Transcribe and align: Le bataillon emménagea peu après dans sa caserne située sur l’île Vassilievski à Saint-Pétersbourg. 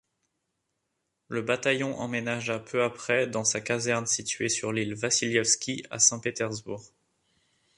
Le 1.27 1.43
bataillon 1.43 1.95
emménagea 1.99 2.57
peu 2.57 2.81
après 2.81 3.27
dans 3.27 3.43
sa 3.43 3.61
caserne 3.61 4.07
située 4.07 4.49
sur 4.49 4.71
l’île 4.73 4.95
Vassilievski 4.95 5.85
à 5.91 5.99
Saint-Pétersbourg. 5.99 6.91